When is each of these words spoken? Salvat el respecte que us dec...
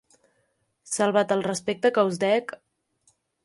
Salvat 0.93 1.35
el 1.37 1.45
respecte 1.49 1.95
que 1.99 2.09
us 2.11 2.21
dec... 2.27 2.59